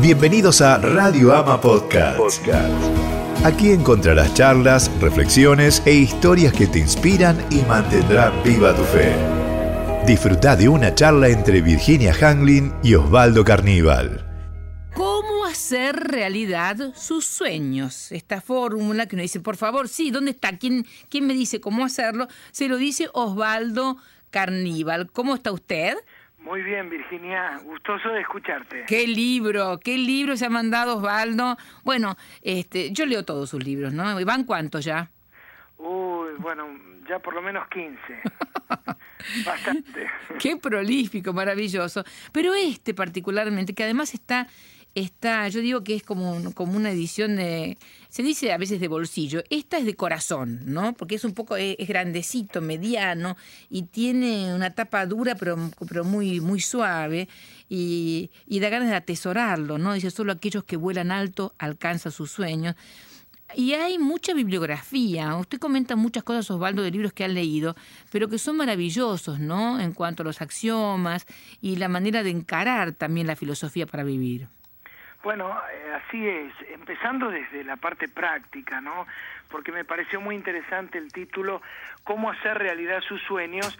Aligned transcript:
Bienvenidos 0.00 0.60
a 0.60 0.78
Radio 0.78 1.32
Ama 1.32 1.60
Podcast. 1.60 2.18
Aquí 3.44 3.70
encontrarás 3.70 4.34
charlas, 4.34 4.90
reflexiones 5.00 5.82
e 5.86 5.94
historias 5.94 6.52
que 6.52 6.66
te 6.66 6.80
inspiran 6.80 7.38
y 7.48 7.62
mantendrán 7.62 8.32
viva 8.42 8.74
tu 8.74 8.82
fe. 8.82 9.14
Disfruta 10.04 10.56
de 10.56 10.68
una 10.68 10.96
charla 10.96 11.28
entre 11.28 11.60
Virginia 11.60 12.12
Hanglin 12.12 12.72
y 12.82 12.96
Osvaldo 12.96 13.44
Carníbal. 13.44 14.26
¿Cómo 14.94 15.44
hacer 15.44 15.94
realidad 15.94 16.92
sus 16.96 17.24
sueños? 17.24 18.10
Esta 18.10 18.40
fórmula 18.40 19.06
que 19.06 19.14
uno 19.14 19.22
dice, 19.22 19.38
por 19.38 19.56
favor, 19.56 19.88
sí, 19.88 20.10
¿dónde 20.10 20.32
está? 20.32 20.58
¿Quién, 20.58 20.84
quién 21.08 21.24
me 21.24 21.34
dice 21.34 21.60
cómo 21.60 21.84
hacerlo? 21.84 22.26
Se 22.50 22.66
lo 22.66 22.78
dice 22.78 23.08
Osvaldo 23.12 23.96
Carníbal. 24.30 25.12
¿Cómo 25.12 25.36
está 25.36 25.52
usted? 25.52 25.94
Muy 26.44 26.62
bien, 26.62 26.90
Virginia, 26.90 27.58
gustoso 27.64 28.10
de 28.10 28.20
escucharte. 28.20 28.84
Qué 28.86 29.06
libro, 29.06 29.80
qué 29.80 29.96
libro 29.96 30.36
se 30.36 30.44
ha 30.44 30.50
mandado 30.50 30.98
Osvaldo. 30.98 31.56
Bueno, 31.84 32.18
este, 32.42 32.92
yo 32.92 33.06
leo 33.06 33.24
todos 33.24 33.48
sus 33.48 33.64
libros, 33.64 33.94
¿no? 33.94 34.20
¿Y 34.20 34.24
van 34.24 34.44
cuántos 34.44 34.84
ya? 34.84 35.10
Uy, 35.78 36.34
bueno, 36.38 36.66
ya 37.08 37.18
por 37.18 37.34
lo 37.34 37.40
menos 37.40 37.66
15. 37.68 37.98
Bastante. 39.46 40.06
Qué 40.38 40.58
prolífico, 40.58 41.32
maravilloso. 41.32 42.04
Pero 42.30 42.54
este 42.54 42.92
particularmente, 42.92 43.72
que 43.72 43.84
además 43.84 44.12
está 44.12 44.46
está, 44.94 45.48
yo 45.48 45.60
digo 45.60 45.82
que 45.82 45.94
es 45.94 46.02
como, 46.02 46.52
como 46.54 46.76
una 46.76 46.90
edición 46.90 47.36
de, 47.36 47.78
se 48.08 48.22
dice 48.22 48.52
a 48.52 48.58
veces 48.58 48.80
de 48.80 48.88
bolsillo, 48.88 49.42
esta 49.50 49.78
es 49.78 49.84
de 49.84 49.94
corazón, 49.94 50.60
¿no? 50.66 50.94
Porque 50.94 51.16
es 51.16 51.24
un 51.24 51.34
poco, 51.34 51.56
es, 51.56 51.76
grandecito, 51.88 52.60
mediano 52.60 53.36
y 53.70 53.82
tiene 53.82 54.54
una 54.54 54.70
tapa 54.70 55.04
dura 55.06 55.34
pero, 55.34 55.56
pero 55.88 56.04
muy, 56.04 56.40
muy 56.40 56.60
suave 56.60 57.28
y, 57.68 58.30
y 58.46 58.60
da 58.60 58.68
ganas 58.68 58.88
de 58.90 58.96
atesorarlo, 58.96 59.78
¿no? 59.78 59.94
Dice, 59.94 60.10
solo 60.10 60.32
aquellos 60.32 60.64
que 60.64 60.76
vuelan 60.76 61.10
alto 61.10 61.54
alcanzan 61.58 62.12
sus 62.12 62.30
sueños. 62.30 62.76
Y 63.56 63.72
hay 63.74 63.98
mucha 63.98 64.34
bibliografía. 64.34 65.36
Usted 65.36 65.58
comenta 65.58 65.94
muchas 65.94 66.24
cosas, 66.24 66.50
Osvaldo, 66.50 66.82
de 66.82 66.90
libros 66.90 67.12
que 67.12 67.24
ha 67.24 67.28
leído, 67.28 67.76
pero 68.10 68.28
que 68.28 68.38
son 68.38 68.56
maravillosos, 68.56 69.38
¿no? 69.38 69.78
En 69.80 69.92
cuanto 69.92 70.22
a 70.22 70.26
los 70.26 70.40
axiomas 70.40 71.26
y 71.60 71.76
la 71.76 71.88
manera 71.88 72.22
de 72.22 72.30
encarar 72.30 72.92
también 72.92 73.26
la 73.26 73.36
filosofía 73.36 73.86
para 73.86 74.02
vivir. 74.02 74.48
Bueno, 75.24 75.58
eh, 75.72 75.94
así 75.94 76.28
es, 76.28 76.52
empezando 76.68 77.30
desde 77.30 77.64
la 77.64 77.76
parte 77.76 78.08
práctica, 78.08 78.82
¿no? 78.82 79.06
Porque 79.50 79.72
me 79.72 79.82
pareció 79.82 80.20
muy 80.20 80.34
interesante 80.34 80.98
el 80.98 81.10
título, 81.14 81.62
¿Cómo 82.04 82.30
hacer 82.30 82.58
realidad 82.58 83.00
sus 83.00 83.22
sueños? 83.22 83.78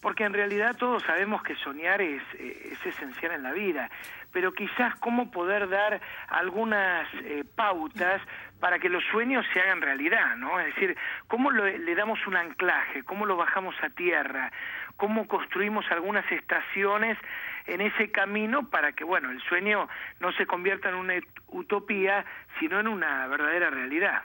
Porque 0.00 0.24
en 0.24 0.32
realidad 0.32 0.74
todos 0.74 1.02
sabemos 1.02 1.42
que 1.42 1.54
soñar 1.56 2.00
es, 2.00 2.22
eh, 2.38 2.70
es 2.72 2.86
esencial 2.86 3.32
en 3.32 3.42
la 3.42 3.52
vida, 3.52 3.90
pero 4.32 4.54
quizás 4.54 4.94
cómo 4.94 5.30
poder 5.30 5.68
dar 5.68 6.00
algunas 6.28 7.06
eh, 7.24 7.44
pautas 7.54 8.22
para 8.58 8.78
que 8.78 8.88
los 8.88 9.04
sueños 9.04 9.44
se 9.52 9.60
hagan 9.60 9.82
realidad, 9.82 10.36
¿no? 10.36 10.58
Es 10.58 10.74
decir, 10.74 10.96
cómo 11.28 11.50
le 11.50 11.94
damos 11.94 12.26
un 12.26 12.36
anclaje, 12.36 13.02
cómo 13.02 13.26
lo 13.26 13.36
bajamos 13.36 13.74
a 13.82 13.90
tierra, 13.90 14.50
cómo 14.96 15.28
construimos 15.28 15.84
algunas 15.90 16.24
estaciones 16.32 17.18
en 17.66 17.80
ese 17.80 18.10
camino 18.10 18.68
para 18.70 18.92
que, 18.92 19.04
bueno, 19.04 19.30
el 19.30 19.40
sueño 19.42 19.88
no 20.20 20.32
se 20.32 20.46
convierta 20.46 20.88
en 20.88 20.96
una 20.96 21.14
utopía, 21.48 22.24
sino 22.60 22.80
en 22.80 22.88
una 22.88 23.26
verdadera 23.26 23.70
realidad. 23.70 24.22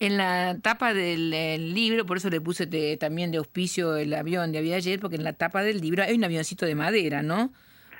En 0.00 0.16
la 0.16 0.56
tapa 0.60 0.94
del 0.94 1.74
libro, 1.74 2.06
por 2.06 2.16
eso 2.16 2.28
le 2.30 2.40
puse 2.40 2.66
también 2.96 3.30
de 3.30 3.38
auspicio 3.38 3.96
el 3.96 4.12
avión 4.14 4.50
de 4.50 4.58
había 4.58 4.76
ayer, 4.76 4.98
porque 4.98 5.16
en 5.16 5.24
la 5.24 5.34
tapa 5.34 5.62
del 5.62 5.80
libro 5.80 6.02
hay 6.02 6.14
un 6.14 6.24
avioncito 6.24 6.66
de 6.66 6.74
madera, 6.74 7.22
¿no? 7.22 7.52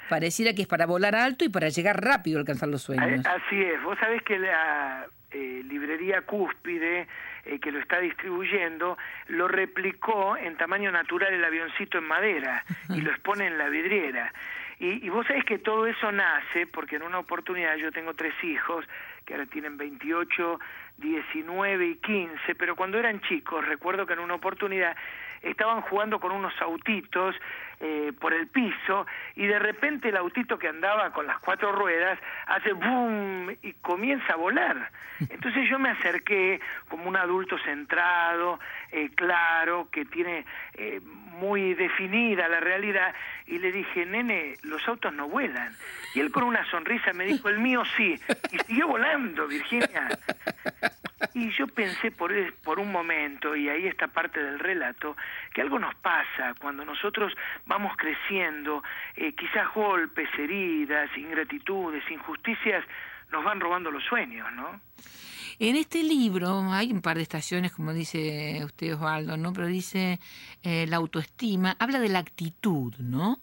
Pareciera 0.09 0.53
que 0.53 0.63
es 0.63 0.69
para 0.69 0.87
volar 0.87 1.15
alto 1.15 1.45
y 1.45 1.49
para 1.49 1.69
llegar 1.69 2.03
rápido 2.03 2.39
a 2.39 2.41
alcanzar 2.41 2.69
los 2.69 2.83
sueños. 2.83 3.25
Así 3.25 3.63
es. 3.63 3.83
Vos 3.83 3.97
sabés 3.99 4.23
que 4.23 4.39
la 4.39 5.07
eh, 5.33 5.63
librería 5.67 6.23
Cúspide 6.23 7.07
eh, 7.45 7.59
que 7.59 7.73
lo 7.73 7.79
está 7.79 7.99
distribuyendo, 8.01 8.99
lo 9.29 9.49
replicó 9.49 10.37
en 10.37 10.57
tamaño 10.57 10.93
natural 10.93 11.33
el 11.33 11.45
avioncito 11.45 11.99
en 11.99 12.05
madera 12.05 12.65
y 12.89 13.01
lo 13.01 13.11
expone 13.11 13.47
en 13.47 13.59
la 13.59 13.69
vidriera. 13.69 14.33
Y, 14.79 15.05
y, 15.05 15.09
vos 15.11 15.27
sabés 15.27 15.45
que 15.45 15.59
todo 15.59 15.87
eso 15.87 16.11
nace 16.11 16.67
porque 16.67 16.97
en 16.97 17.03
una 17.03 17.19
oportunidad 17.19 17.77
yo 17.77 17.93
tengo 17.93 18.15
tres 18.15 18.35
hijos 18.43 18.85
que 19.25 19.35
ahora 19.35 19.47
tienen 19.47 19.77
28, 19.77 20.59
19 20.99 21.87
y 21.87 21.97
15, 21.97 22.55
pero 22.57 22.77
cuando 22.77 22.99
eran 22.99 23.21
chicos 23.23 23.65
recuerdo 23.65 24.07
que 24.07 24.15
en 24.15 24.21
una 24.21 24.35
oportunidad 24.35 24.97
estaban 25.43 25.83
jugando 25.83 26.21
con 26.21 26.33
unos 26.33 26.55
autitos 26.61 27.35
eh, 27.81 28.13
por 28.21 28.33
el 28.33 28.47
piso 28.47 29.07
y 29.35 29.47
de 29.47 29.59
repente 29.59 30.11
el 30.11 30.17
autito 30.17 30.57
que 30.57 30.69
andaba 30.69 31.11
con 31.11 31.27
las 31.27 31.41
cuatro 31.41 31.73
ruedas 31.73 32.17
hace 32.47 32.73
boom 32.73 33.57
y 33.61 33.73
comienza 33.75 34.35
a 34.35 34.37
volar. 34.37 34.91
Entonces 35.29 35.69
yo 35.69 35.79
me 35.81 35.91
acerqué 35.91 36.61
como 36.89 37.09
un 37.09 37.17
adulto 37.17 37.59
centrado, 37.59 38.61
eh, 38.93 39.11
claro, 39.15 39.89
que 39.91 40.05
tiene 40.05 40.45
eh, 40.75 41.01
muy 41.03 41.75
definida 41.75 42.47
la 42.47 42.61
realidad 42.61 43.15
y 43.47 43.59
le 43.59 43.73
dije, 43.73 44.07
nene, 44.07 44.57
los 44.63 44.87
autos 44.87 45.13
no 45.13 45.29
vuelan. 45.29 45.75
Y 46.15 46.21
él 46.21 46.31
con 46.31 46.45
una 46.45 46.65
sonrisa 46.71 47.13
me 47.13 47.25
dijo, 47.25 47.49
el 47.49 47.59
mío 47.59 47.83
sí. 47.97 48.15
Y 48.53 48.59
siguió 48.59 48.87
volando, 48.87 49.49
Virginia. 49.49 50.09
Y 51.35 51.51
yo 51.51 51.67
pensé 51.67 52.11
por, 52.11 52.33
por 52.63 52.79
un 52.79 52.91
momento, 52.91 53.55
y 53.55 53.69
ahí 53.69 53.87
está 53.87 54.09
parte 54.09 54.43
del 54.43 54.59
relato, 54.59 55.17
que 55.55 55.61
algo 55.61 55.79
nos 55.79 55.95
pasa 55.97 56.55
cuando 56.61 56.85
nosotros 56.85 57.33
vamos 57.67 57.97
creciendo, 57.97 58.83
eh, 59.17 59.35
quizás 59.35 59.73
golpes, 59.75 60.29
heridas, 60.39 61.11
ingratitudes, 61.17 62.03
injusticias, 62.11 62.85
nos 63.31 63.45
van 63.45 63.61
robando 63.61 63.91
los 63.91 64.05
sueños, 64.05 64.51
¿no? 64.53 64.81
En 65.59 65.77
este 65.77 66.03
libro 66.03 66.73
hay 66.73 66.93
un 66.93 67.03
par 67.03 67.17
de 67.17 67.23
estaciones, 67.23 67.73
como 67.73 67.93
dice 67.93 68.61
usted 68.65 68.95
Osvaldo, 68.95 69.37
¿no? 69.37 69.53
Pero 69.53 69.67
dice 69.67 70.19
eh, 70.63 70.87
la 70.89 70.97
autoestima, 70.97 71.77
habla 71.79 72.01
de 72.01 72.09
la 72.09 72.19
actitud, 72.19 72.95
¿no? 72.99 73.41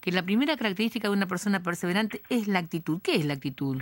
Que 0.00 0.12
la 0.12 0.22
primera 0.22 0.56
característica 0.56 1.08
de 1.08 1.14
una 1.14 1.26
persona 1.26 1.62
perseverante 1.62 2.22
es 2.28 2.48
la 2.48 2.58
actitud. 2.58 3.00
¿Qué 3.02 3.16
es 3.16 3.24
la 3.24 3.34
actitud? 3.34 3.80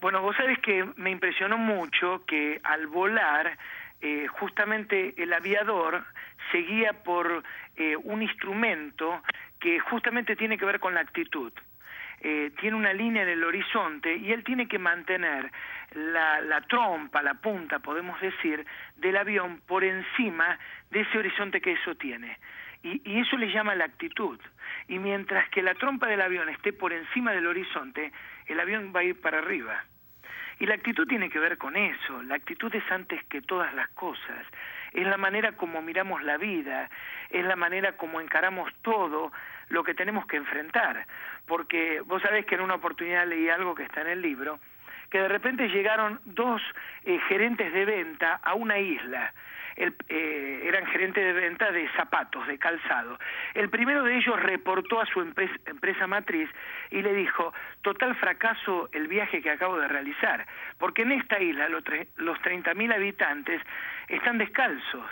Bueno, 0.00 0.20
vos 0.20 0.36
sabés 0.36 0.58
que 0.58 0.84
me 0.96 1.10
impresionó 1.10 1.58
mucho 1.58 2.24
que 2.26 2.60
al 2.64 2.86
volar, 2.86 3.58
eh, 4.00 4.26
justamente 4.26 5.14
el 5.16 5.32
aviador 5.32 6.04
seguía 6.52 6.92
por 6.92 7.42
eh, 7.76 7.96
un 7.96 8.22
instrumento 8.22 9.22
que 9.58 9.80
justamente 9.80 10.36
tiene 10.36 10.58
que 10.58 10.66
ver 10.66 10.80
con 10.80 10.94
la 10.94 11.00
actitud. 11.00 11.52
Eh, 12.20 12.50
tiene 12.60 12.76
una 12.76 12.92
línea 12.92 13.22
en 13.22 13.28
el 13.28 13.44
horizonte 13.44 14.16
y 14.16 14.32
él 14.32 14.42
tiene 14.42 14.66
que 14.66 14.78
mantener 14.78 15.52
la, 15.94 16.40
la 16.40 16.60
trompa, 16.62 17.22
la 17.22 17.34
punta, 17.34 17.78
podemos 17.78 18.20
decir, 18.20 18.64
del 18.96 19.16
avión 19.16 19.60
por 19.66 19.84
encima 19.84 20.58
de 20.90 21.00
ese 21.00 21.18
horizonte 21.18 21.60
que 21.60 21.72
eso 21.72 21.94
tiene. 21.94 22.38
Y, 22.82 23.02
y, 23.04 23.20
eso 23.20 23.36
le 23.36 23.50
llama 23.52 23.74
la 23.74 23.84
actitud. 23.84 24.40
Y 24.88 24.98
mientras 24.98 25.48
que 25.50 25.62
la 25.62 25.74
trompa 25.74 26.06
del 26.06 26.20
avión 26.20 26.48
esté 26.48 26.72
por 26.72 26.92
encima 26.92 27.32
del 27.32 27.46
horizonte, 27.46 28.12
el 28.46 28.60
avión 28.60 28.92
va 28.94 29.00
a 29.00 29.04
ir 29.04 29.20
para 29.20 29.38
arriba. 29.38 29.84
Y 30.58 30.66
la 30.66 30.74
actitud 30.74 31.06
tiene 31.06 31.28
que 31.28 31.38
ver 31.38 31.58
con 31.58 31.76
eso. 31.76 32.22
La 32.22 32.36
actitud 32.36 32.74
es 32.74 32.90
antes 32.90 33.22
que 33.24 33.42
todas 33.42 33.74
las 33.74 33.88
cosas. 33.90 34.46
Es 34.96 35.06
la 35.06 35.18
manera 35.18 35.52
como 35.52 35.82
miramos 35.82 36.22
la 36.22 36.38
vida, 36.38 36.88
es 37.28 37.44
la 37.44 37.54
manera 37.54 37.98
como 37.98 38.18
encaramos 38.18 38.72
todo 38.80 39.30
lo 39.68 39.84
que 39.84 39.92
tenemos 39.92 40.26
que 40.26 40.38
enfrentar. 40.38 41.06
Porque 41.46 42.00
vos 42.00 42.22
sabés 42.22 42.46
que 42.46 42.54
en 42.54 42.62
una 42.62 42.76
oportunidad 42.76 43.26
leí 43.26 43.50
algo 43.50 43.74
que 43.74 43.82
está 43.82 44.00
en 44.00 44.08
el 44.08 44.22
libro, 44.22 44.58
que 45.10 45.18
de 45.18 45.28
repente 45.28 45.68
llegaron 45.68 46.18
dos 46.24 46.62
eh, 47.04 47.20
gerentes 47.28 47.72
de 47.74 47.84
venta 47.84 48.40
a 48.42 48.54
una 48.54 48.78
isla 48.78 49.34
el, 49.76 49.94
eh, 50.08 50.62
eran 50.64 50.86
gerentes 50.86 51.22
de 51.22 51.32
venta 51.32 51.70
de 51.70 51.88
zapatos, 51.90 52.46
de 52.46 52.58
calzado. 52.58 53.18
El 53.54 53.68
primero 53.68 54.02
de 54.02 54.16
ellos 54.16 54.40
reportó 54.40 55.00
a 55.00 55.06
su 55.06 55.20
empresa, 55.20 56.06
matriz 56.06 56.48
y 56.90 57.02
le 57.02 57.12
dijo, 57.12 57.52
total 57.82 58.14
fracaso 58.16 58.88
el 58.92 59.08
viaje 59.08 59.42
que 59.42 59.50
acabo 59.50 59.78
de 59.78 59.88
realizar, 59.88 60.46
porque 60.78 61.02
en 61.02 61.12
esta 61.12 61.40
isla 61.40 61.68
los, 61.68 61.84
los 62.16 62.38
30.000 62.38 62.94
habitantes 62.94 63.60
están 64.08 64.38
descalzos, 64.38 65.10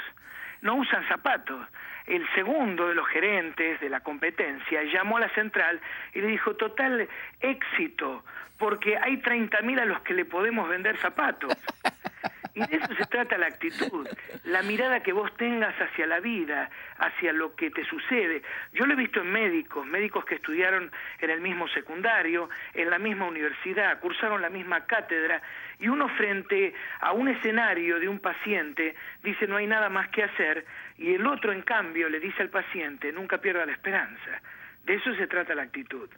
no 0.62 0.74
usan 0.76 1.06
zapatos. 1.08 1.66
El 2.06 2.26
segundo 2.34 2.88
de 2.88 2.94
los 2.94 3.08
gerentes 3.08 3.80
de 3.80 3.88
la 3.88 4.00
competencia 4.00 4.82
llamó 4.84 5.16
a 5.16 5.20
la 5.20 5.28
central 5.30 5.80
y 6.12 6.20
le 6.20 6.26
dijo, 6.26 6.54
total 6.54 7.08
éxito, 7.40 8.24
porque 8.58 8.98
hay 8.98 9.16
30.000 9.16 9.80
a 9.80 9.84
los 9.86 10.00
que 10.00 10.14
le 10.14 10.24
podemos 10.24 10.68
vender 10.68 10.96
zapatos. 10.98 11.56
Y 12.54 12.60
de 12.60 12.76
eso 12.76 12.94
se 12.94 13.04
trata 13.06 13.36
la 13.36 13.46
actitud, 13.46 14.06
la 14.44 14.62
mirada 14.62 15.00
que 15.00 15.12
vos 15.12 15.34
tengas 15.36 15.74
hacia 15.80 16.06
la 16.06 16.20
vida, 16.20 16.70
hacia 16.98 17.32
lo 17.32 17.56
que 17.56 17.70
te 17.70 17.84
sucede. 17.84 18.42
Yo 18.72 18.86
lo 18.86 18.92
he 18.92 18.96
visto 18.96 19.20
en 19.20 19.32
médicos, 19.32 19.84
médicos 19.84 20.24
que 20.24 20.36
estudiaron 20.36 20.90
en 21.20 21.30
el 21.30 21.40
mismo 21.40 21.66
secundario, 21.68 22.48
en 22.72 22.90
la 22.90 22.98
misma 23.00 23.26
universidad, 23.26 23.98
cursaron 23.98 24.40
la 24.40 24.50
misma 24.50 24.86
cátedra, 24.86 25.42
y 25.80 25.88
uno 25.88 26.08
frente 26.10 26.74
a 27.00 27.12
un 27.12 27.28
escenario 27.28 27.98
de 27.98 28.08
un 28.08 28.20
paciente 28.20 28.94
dice 29.24 29.48
no 29.48 29.56
hay 29.56 29.66
nada 29.66 29.88
más 29.88 30.08
que 30.10 30.22
hacer, 30.22 30.64
y 30.96 31.14
el 31.14 31.26
otro 31.26 31.52
en 31.52 31.62
cambio 31.62 32.08
le 32.08 32.20
dice 32.20 32.42
al 32.42 32.50
paciente 32.50 33.12
nunca 33.12 33.38
pierda 33.38 33.66
la 33.66 33.72
esperanza. 33.72 34.40
De 34.86 34.94
eso 34.94 35.14
se 35.16 35.26
trata 35.26 35.54
la 35.54 35.62
actitud. 35.62 36.08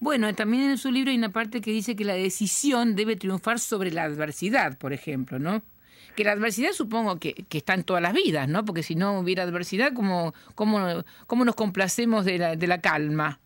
Bueno, 0.00 0.32
también 0.34 0.70
en 0.70 0.78
su 0.78 0.92
libro 0.92 1.10
hay 1.10 1.18
una 1.18 1.32
parte 1.32 1.60
que 1.60 1.72
dice 1.72 1.96
que 1.96 2.04
la 2.04 2.14
decisión 2.14 2.94
debe 2.94 3.16
triunfar 3.16 3.58
sobre 3.58 3.90
la 3.90 4.04
adversidad, 4.04 4.78
por 4.78 4.92
ejemplo, 4.92 5.38
¿no? 5.38 5.62
Que 6.14 6.24
la 6.24 6.32
adversidad 6.32 6.70
supongo 6.72 7.18
que, 7.18 7.34
que 7.48 7.58
está 7.58 7.74
en 7.74 7.84
todas 7.84 8.02
las 8.02 8.12
vidas, 8.12 8.48
¿no? 8.48 8.64
Porque 8.64 8.82
si 8.82 8.94
no 8.94 9.18
hubiera 9.18 9.42
adversidad, 9.42 9.92
¿cómo, 9.92 10.34
cómo, 10.54 11.04
cómo 11.26 11.44
nos 11.44 11.56
complacemos 11.56 12.24
de 12.24 12.38
la, 12.38 12.56
de 12.56 12.66
la 12.68 12.80
calma? 12.80 13.40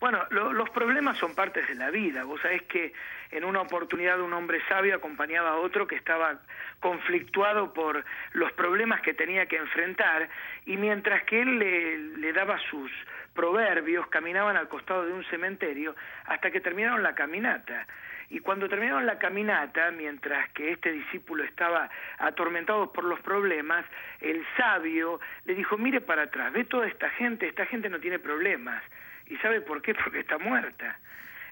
Bueno, 0.00 0.24
lo, 0.30 0.52
los 0.52 0.70
problemas 0.70 1.18
son 1.18 1.34
partes 1.34 1.66
de 1.66 1.74
la 1.74 1.90
vida. 1.90 2.22
Vos 2.22 2.40
sabés 2.40 2.62
que 2.62 2.92
en 3.32 3.44
una 3.44 3.60
oportunidad 3.60 4.20
un 4.20 4.32
hombre 4.32 4.60
sabio 4.68 4.94
acompañaba 4.94 5.50
a 5.50 5.56
otro 5.56 5.88
que 5.88 5.96
estaba 5.96 6.40
conflictuado 6.80 7.72
por 7.72 8.04
los 8.32 8.52
problemas 8.52 9.00
que 9.00 9.14
tenía 9.14 9.46
que 9.46 9.56
enfrentar 9.56 10.28
y 10.66 10.76
mientras 10.76 11.24
que 11.24 11.42
él 11.42 11.58
le, 11.58 11.98
le 12.18 12.32
daba 12.32 12.58
sus 12.70 12.90
proverbios, 13.38 14.08
caminaban 14.08 14.56
al 14.56 14.66
costado 14.66 15.06
de 15.06 15.12
un 15.12 15.22
cementerio 15.26 15.94
hasta 16.24 16.50
que 16.50 16.60
terminaron 16.60 17.04
la 17.04 17.14
caminata. 17.14 17.86
Y 18.30 18.40
cuando 18.40 18.68
terminaron 18.68 19.06
la 19.06 19.16
caminata, 19.16 19.92
mientras 19.92 20.50
que 20.50 20.72
este 20.72 20.90
discípulo 20.90 21.44
estaba 21.44 21.88
atormentado 22.18 22.92
por 22.92 23.04
los 23.04 23.20
problemas, 23.20 23.86
el 24.20 24.44
sabio 24.56 25.20
le 25.44 25.54
dijo, 25.54 25.78
mire 25.78 26.00
para 26.00 26.22
atrás, 26.22 26.52
ve 26.52 26.64
toda 26.64 26.88
esta 26.88 27.10
gente, 27.10 27.46
esta 27.46 27.64
gente 27.66 27.88
no 27.88 28.00
tiene 28.00 28.18
problemas. 28.18 28.82
¿Y 29.26 29.36
sabe 29.36 29.60
por 29.60 29.82
qué? 29.82 29.94
Porque 30.02 30.18
está 30.18 30.36
muerta. 30.38 30.98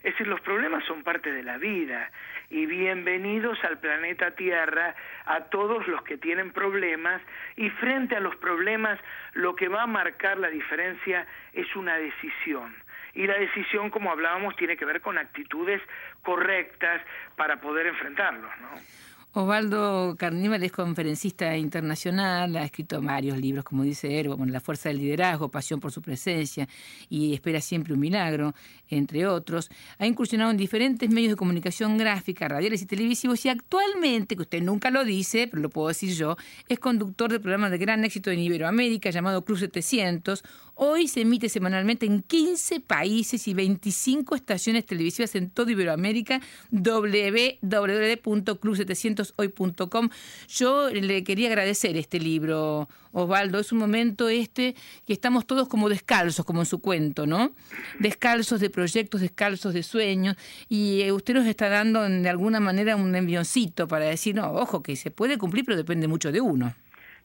Es 0.02 0.12
decir, 0.12 0.26
los 0.26 0.40
problemas 0.40 0.84
son 0.84 1.02
parte 1.02 1.32
de 1.32 1.43
la 1.43 1.58
vida 1.58 2.10
y 2.50 2.66
bienvenidos 2.66 3.62
al 3.64 3.78
planeta 3.78 4.32
Tierra 4.32 4.94
a 5.25 5.44
todos 5.44 5.87
los 5.88 6.02
que 6.02 6.16
tienen 6.16 6.52
problemas 6.52 7.20
y 7.56 7.70
frente 7.70 8.16
a 8.16 8.20
los 8.20 8.37
problemas 8.37 8.98
lo 9.32 9.56
que 9.56 9.69
va 9.69 9.82
a 9.82 9.87
marcar 9.87 10.38
la 10.38 10.48
diferencia 10.48 11.26
es 11.52 11.75
una 11.75 11.96
decisión. 11.96 12.75
Y 13.14 13.26
la 13.26 13.38
decisión, 13.38 13.90
como 13.90 14.12
hablábamos, 14.12 14.54
tiene 14.56 14.76
que 14.76 14.84
ver 14.84 15.00
con 15.00 15.16
actitudes 15.16 15.81
correctas 16.22 17.00
para 17.34 17.60
poder 17.60 17.87
enfrentarlos, 17.87 18.50
¿no? 18.60 19.15
Osvaldo 19.38 20.17
Carníbal 20.19 20.62
es 20.62 20.73
conferencista 20.73 21.55
internacional, 21.59 22.56
ha 22.56 22.65
escrito 22.65 23.03
varios 23.03 23.37
libros, 23.37 23.67
como 23.67 23.83
dice 23.83 24.19
Ergo, 24.19 24.38
con 24.38 24.50
La 24.50 24.61
fuerza 24.61 24.88
del 24.88 24.97
liderazgo, 24.97 25.50
Pasión 25.50 25.79
por 25.79 25.93
su 25.93 26.00
presencia 26.00 26.67
y 27.11 27.35
Espera 27.35 27.61
siempre 27.61 27.93
un 27.93 28.00
milagro, 28.00 28.55
entre 28.88 29.27
otros. 29.27 29.69
Ha 29.99 30.06
incursionado 30.06 30.53
en 30.53 30.56
diferentes 30.56 31.11
medios 31.11 31.33
de 31.33 31.37
comunicación 31.37 31.99
gráfica, 31.99 32.49
radiales 32.49 32.81
y 32.81 32.87
televisivos 32.87 33.44
y 33.44 33.50
actualmente, 33.50 34.37
que 34.37 34.43
usted 34.43 34.62
nunca 34.62 34.91
lo 34.91 35.05
dice, 35.05 35.49
pero 35.49 35.61
lo 35.61 35.69
puedo 35.69 35.88
decir 35.88 36.15
yo, 36.15 36.38
es 36.67 36.79
conductor 36.79 37.31
del 37.31 37.43
programa 37.43 37.69
de 37.69 37.77
gran 37.77 38.06
éxito 38.06 38.31
en 38.31 38.38
Iberoamérica 38.38 39.11
llamado 39.11 39.44
Cruz 39.44 39.61
700. 39.61 40.44
Hoy 40.77 41.09
se 41.09 41.21
emite 41.21 41.50
semanalmente 41.50 42.06
en 42.06 42.23
15 42.23 42.81
países 42.81 43.47
y 43.49 43.55
25 43.55 44.35
estaciones 44.35 44.87
televisivas 44.87 45.35
en 45.35 45.50
toda 45.50 45.73
Iberoamérica, 45.73 46.41
www.cruz700 46.71 49.25
hoy.com. 49.37 50.11
Yo 50.49 50.90
le 50.90 51.25
quería 51.25 51.49
agradecer 51.49 51.96
este 51.96 52.20
libro, 52.20 52.88
Osvaldo. 53.12 53.58
Es 53.58 53.73
un 53.73 53.78
momento 53.78 54.28
este 54.28 54.75
que 55.06 55.12
estamos 55.12 55.46
todos 55.46 55.69
como 55.69 55.88
descalzos, 55.88 56.44
como 56.44 56.61
en 56.61 56.67
su 56.67 56.81
cuento, 56.81 57.26
¿no? 57.26 57.52
Descalzos 57.99 58.61
de 58.61 58.70
proyectos, 58.70 59.20
descalzos 59.20 59.75
de 59.75 59.82
sueños. 59.82 60.37
Y 60.69 61.02
eh, 61.02 61.12
usted 61.12 61.34
nos 61.34 61.46
está 61.46 61.69
dando 61.69 62.08
de 62.08 62.28
alguna 62.28 62.61
manera 62.61 62.96
un 62.96 63.14
envioncito 63.14 63.88
para 63.88 64.06
decir, 64.06 64.34
no, 64.34 64.52
ojo, 64.52 64.82
que 64.82 64.96
se 64.96 65.11
puede 65.11 65.38
cumplir, 65.38 65.64
pero 65.64 65.76
depende 65.76 66.08
mucho 66.08 66.32
de 66.32 66.40
uno. 66.40 66.75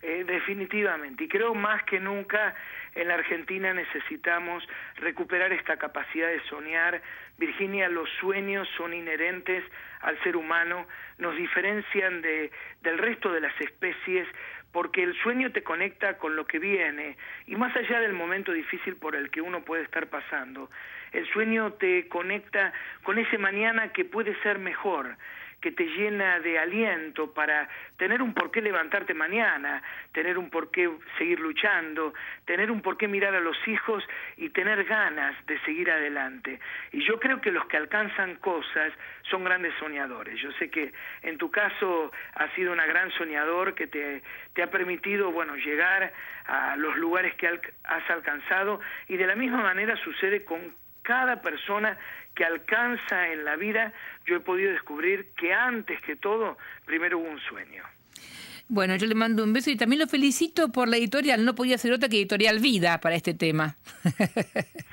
Eh, 0.02 0.24
definitivamente. 0.26 1.26
Y 1.26 1.28
creo 1.28 1.54
más 1.54 1.84
que 1.84 2.00
nunca 2.00 2.56
en 2.96 3.08
la 3.08 3.16
Argentina 3.16 3.74
necesitamos 3.74 4.68
recuperar 4.98 5.52
esta 5.54 5.78
capacidad 5.78 6.28
de 6.28 6.42
soñar. 6.44 7.02
Virginia, 7.38 7.90
los 7.90 8.10
sueños 8.20 8.68
son 8.78 8.94
inherentes 8.94 9.64
al 10.02 10.22
ser 10.24 10.36
humano, 10.36 10.88
nos 11.18 11.36
diferencian 11.36 12.22
de, 12.22 12.52
del 12.82 12.98
resto 12.98 13.32
de 13.32 13.42
las 13.42 13.60
especies 13.62 14.28
porque 14.72 15.04
el 15.04 15.16
sueño 15.22 15.52
te 15.52 15.64
conecta 15.64 16.18
con 16.18 16.36
lo 16.36 16.46
que 16.48 16.60
viene 16.60 17.18
y 17.46 17.56
más 17.56 17.76
allá 17.76 18.00
del 18.00 18.14
momento 18.14 18.52
difícil 18.54 18.96
por 18.96 19.16
el 19.16 19.30
que 19.30 19.42
uno 19.42 19.64
puede 19.64 19.84
estar 19.84 20.08
pasando, 20.08 20.70
el 21.12 21.28
sueño 21.32 21.74
te 21.74 22.08
conecta 22.08 22.72
con 23.04 23.18
ese 23.18 23.38
mañana 23.38 23.92
que 23.92 24.06
puede 24.06 24.34
ser 24.42 24.60
mejor 24.60 25.18
que 25.62 25.72
te 25.72 25.86
llena 25.86 26.40
de 26.40 26.58
aliento 26.58 27.34
para 27.34 27.70
tener 27.98 28.22
un 28.22 28.34
porqué 28.34 28.62
levantarte 28.62 29.14
mañana, 29.14 29.82
tener 30.12 30.38
un 30.38 30.50
porqué 30.50 30.90
seguir 31.18 31.40
luchando, 31.40 32.14
tener 32.46 32.72
un 32.72 32.82
porqué 32.82 33.08
mirar 33.08 33.36
a 33.36 33.40
los 33.40 33.56
hijos 33.68 34.04
y 34.38 34.50
tener 34.50 34.84
ganas 34.86 35.36
de 35.46 35.60
seguir 35.60 35.92
adelante. 35.92 36.60
Y 36.92 37.06
yo 37.06 37.20
creo 37.20 37.40
que 37.40 37.52
los 37.52 37.66
que 37.68 37.78
alcanzan 37.78 38.36
cosas 38.38 38.92
son 39.30 39.44
grandes 39.44 39.74
soñadores. 39.80 40.40
Yo 40.42 40.52
sé 40.54 40.70
que 40.70 40.92
en 41.22 41.38
tu 41.38 41.52
caso 41.52 42.12
has 42.34 42.52
sido 42.54 42.74
una 42.74 42.88
gran 42.88 43.12
soñador 43.12 43.76
que 43.76 43.86
te, 43.86 44.24
te 44.54 44.64
ha 44.64 44.72
permitido, 44.72 45.32
bueno, 45.32 45.56
llegar 45.56 46.12
a 46.48 46.76
los 46.76 46.98
lugares 46.98 47.36
que 47.36 47.48
has 47.48 48.10
alcanzado 48.10 48.82
y 49.08 49.18
de 49.18 49.28
la 49.28 49.36
misma 49.36 49.62
manera 49.62 49.96
sucede 49.98 50.44
con 50.44 50.74
cada 51.02 51.42
persona 51.42 51.98
que 52.36 52.46
alcanza 52.46 53.30
en 53.30 53.44
la 53.44 53.56
vida, 53.56 53.94
yo 54.26 54.38
he 54.38 54.40
podido 54.40 54.72
descubrir 54.72 55.32
que 55.36 55.54
antes 55.54 56.02
que 56.02 56.16
todo, 56.16 56.58
primero 56.86 57.20
hubo 57.20 57.30
un 57.30 57.40
sueño. 57.40 57.84
Bueno, 58.74 58.96
yo 58.96 59.06
le 59.06 59.16
mando 59.16 59.44
un 59.44 59.52
beso 59.52 59.70
y 59.70 59.76
también 59.76 60.00
lo 60.00 60.08
felicito 60.08 60.72
por 60.72 60.88
la 60.88 60.96
editorial. 60.96 61.44
No 61.44 61.56
podía 61.56 61.78
ser 61.78 61.92
otra 61.92 62.08
que 62.08 62.16
Editorial 62.16 62.60
Vida 62.60 63.02
para 63.02 63.16
este 63.16 63.34
tema. 63.34 63.76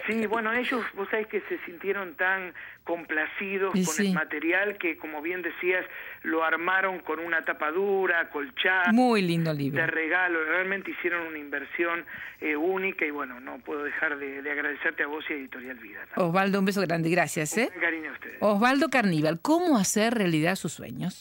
Sí, 0.08 0.25
bueno, 0.25 0.54
ellos, 0.54 0.82
vos 0.96 1.06
sabés 1.10 1.26
que 1.26 1.42
se 1.50 1.58
sintieron 1.66 2.14
tan 2.14 2.54
complacidos 2.84 3.75
con 3.75 4.06
el 4.06 4.14
material 4.14 4.78
que, 4.78 4.96
como 4.96 5.20
bien 5.20 5.42
decías, 5.42 5.84
lo 6.22 6.42
armaron 6.42 7.00
con 7.00 7.19
una 7.19 7.44
tapadura, 7.44 8.30
colchada. 8.30 8.90
Muy 8.90 9.20
lindo 9.20 9.52
libro. 9.52 9.78
De 9.78 9.86
regalo. 9.86 10.42
Realmente 10.46 10.92
hicieron 10.92 11.26
una 11.26 11.36
inversión 11.36 12.06
eh, 12.40 12.56
única 12.56 13.04
y, 13.04 13.10
bueno, 13.10 13.38
no 13.38 13.58
puedo 13.58 13.84
dejar 13.84 14.19
de, 14.19 14.40
de, 14.40 14.50
agradecerte 14.50 15.02
a 15.02 15.08
vos 15.08 15.22
y 15.28 15.34
a 15.34 15.36
Editorial 15.36 15.76
Vida. 15.76 16.00
Osvaldo, 16.16 16.58
un 16.58 16.64
beso 16.64 16.81
grande. 16.81 17.10
Gracias. 17.10 17.58
¿eh? 17.58 17.70
Un 17.74 17.81
cariño 17.82 18.08
a 18.08 18.12
ustedes. 18.14 18.36
Osvaldo 18.40 18.88
Carníbal, 18.88 19.40
¿cómo 19.42 19.76
hacer 19.76 20.14
realidad 20.14 20.56
sus 20.56 20.72
sueños? 20.72 21.16